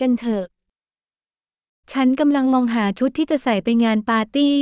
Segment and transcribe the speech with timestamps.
[0.00, 0.44] กันเถอะ
[1.92, 4.58] ฉันกำลังมองหาชุดที่จะใส่ไปงานปาร์ตี้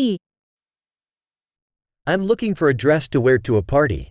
[2.11, 4.03] I'm looking for a dress to wear to a party.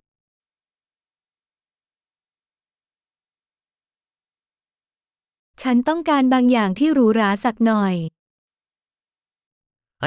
[5.61, 7.95] ฉันต้องการบางอย่างที่หรูหราสักหน่อย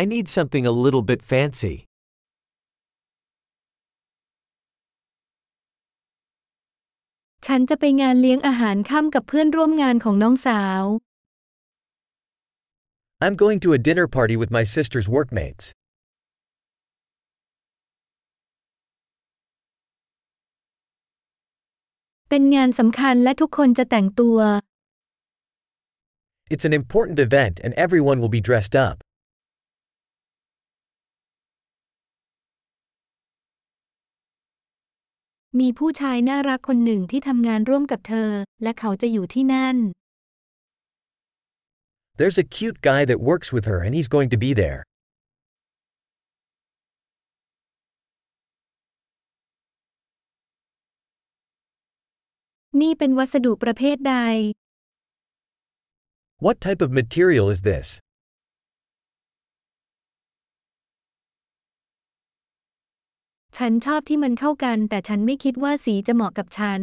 [0.00, 1.74] I need something a little bit fancy.
[7.46, 10.82] ฉันจะไปงานเลี้ยงอาหารค่ำกับเพื่อนร่วมงานของน้องสาว
[13.24, 15.64] I'm going to a dinner party with my sister's workmates.
[22.30, 24.38] เป็นงานสำคัญและทุกคนจะแต่งตัว
[26.52, 28.96] It's an important event and everyone will be dressed up.
[35.60, 38.30] มีผู้ชายน่ารักคนหนึ่งที่ทำงานร่วมกับเธอ
[38.62, 39.76] และเขาจะอยู่ที่นั่น
[42.18, 44.80] There's a cute guy that works with her and he's going to be there.
[52.80, 54.16] นี่เป็นวัสดุประเภทใด
[56.44, 57.86] What type of material is this?
[63.57, 66.81] ฉันชอบที่มันเข้ากัน แต่ฉันไม่คิดว่าสีจะเหมาะกับฉัน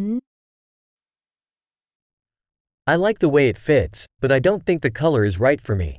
[2.92, 5.74] I like the way it fits, but I don't think the color is right for
[5.82, 5.90] me.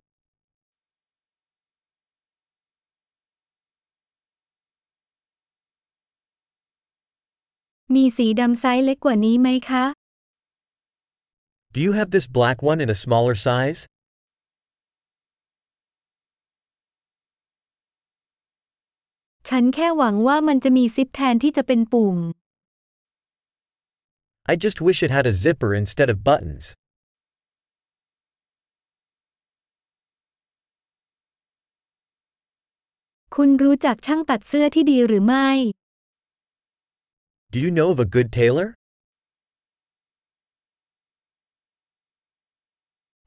[7.96, 9.86] มีสีดำไซส์เล็กกว่านี้ไหมคะ
[11.74, 13.80] Do you have this black one in a smaller size?
[19.49, 22.17] ฉันแค่หวังว่ามันจะมีซิปแทนที่จะเป็นปุ่ม
[24.53, 26.65] I just wish it had a zipper instead of buttons.
[33.35, 35.49] คุณรู้จักช่างตัดเสื้อที่ดีหรือไม่
[37.53, 38.69] Do you know of a good tailor?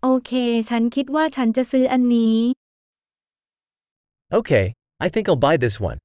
[0.03, 0.31] โอเค
[0.69, 2.38] ฉันคิดว่าฉันจะซื้ออันนี้
[4.38, 4.66] Okay,
[5.06, 6.00] I think I'll buy this one.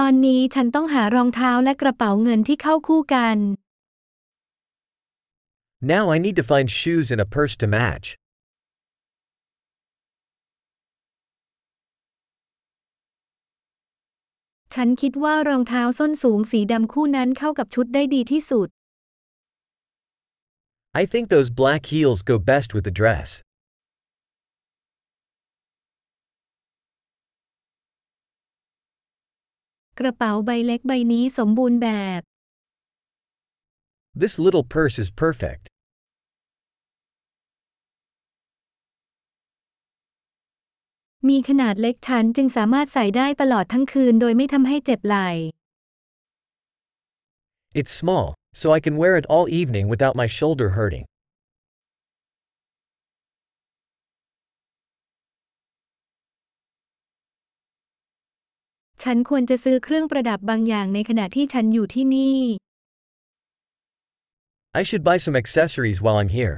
[0.00, 3.36] ตอนนี้ฉันต้องหารองเท้าและกระเป๋าเงินที่เข้าคู่กัน
[5.94, 8.06] Now I need to find shoes and a purse to match.
[14.74, 18.68] ฉันคิดว่ารองเท้าส้นสูงสีดำคู่นั้นเข้ากับชุดได้ดีที่สุด
[21.00, 23.28] I think those black heels go best with the dress.
[30.00, 32.20] กระเป๋าใบเล็กใบนี้สมบูรณ์แบบ
[34.22, 35.64] This little purse is perfect.
[41.28, 45.28] มีขนาดเล็กฉันจึงสามารถใส่ได้ตลอดทั้งคืนโดยไม่ทำให้เจ็บไหล่
[47.80, 48.26] It's small,
[48.60, 51.04] so I can wear it all evening without my shoulder hurting.
[59.08, 62.38] ฉันควรจะซื้อเครื่องประดับบางอย่างในขณะที่ฉันอยู่ที่นี่
[64.80, 66.56] I should buy some accessories while I'm here.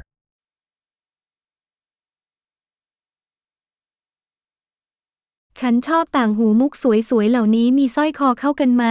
[5.60, 8.84] ฉันชอบต่างหูมุกสวยๆเหล่านี้มีสร้อยคอเข้ากันไหม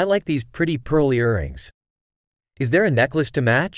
[0.00, 1.62] I like these pretty pearl earrings.
[2.62, 3.76] Is there a necklace to match?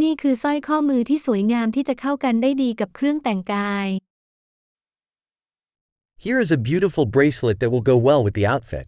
[0.00, 3.88] นี่คือสร้อยข้อมือที่สวยงามที่จะเข้ากันได้ดีกับเครื่องแต่งกาย
[6.24, 8.86] Here is a beautiful bracelet that will go well with the outfit.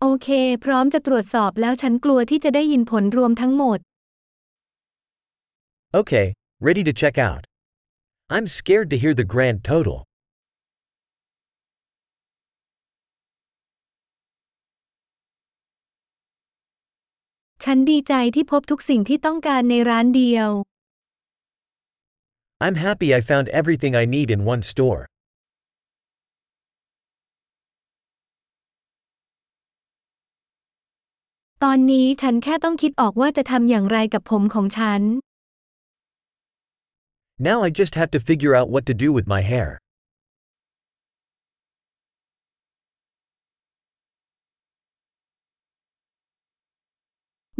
[0.00, 0.28] โอเค
[0.64, 3.78] พร้อมจะตรวจสอบแล้วฉันกลัวที่จะได้ยินผลรวมทั้งหมด
[6.00, 6.26] Okay,
[6.68, 7.42] ready to check out.
[8.34, 9.98] I'm scared to hear the grand total.
[17.64, 20.48] ฉันดีใจที่พบทุกสิ่งที่ต้องการในร้านเดียว
[22.64, 25.00] I'm happy I found everything I need in one store.
[31.64, 35.00] ตอนนี้ฉันแค่ต้องคิดออกว่าจะทำอย่างไรกับผมของฉัน
[37.48, 39.68] Now I just have to figure out what to do with my hair.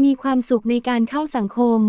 [0.02, 1.80] มีความสุขในการเข้าสังคม